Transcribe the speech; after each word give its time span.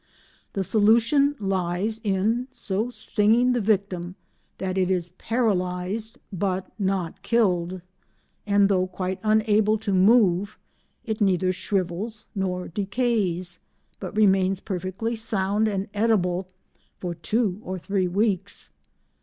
The 0.53 0.63
solution 0.63 1.35
lies 1.39 2.01
in 2.03 2.47
so 2.51 2.89
stinging 2.89 3.53
the 3.53 3.61
victim 3.61 4.15
that 4.57 4.75
it 4.75 4.89
is 4.89 5.11
paralysed 5.11 6.17
but 6.33 6.71
not 6.79 7.21
killed, 7.21 7.81
and 8.47 8.67
though 8.67 8.87
quite 8.87 9.19
unable 9.21 9.77
to 9.77 9.93
move, 9.93 10.57
it 11.05 11.21
neither 11.21 11.53
shrivels 11.53 12.25
nor 12.33 12.67
decays, 12.67 13.59
but 13.99 14.15
remains 14.17 14.59
perfectly 14.59 15.15
sound 15.15 15.67
and 15.67 15.87
edible 15.93 16.47
for 16.97 17.13
two 17.13 17.59
or 17.63 17.77
three 17.77 18.07
weeks. 18.07 18.71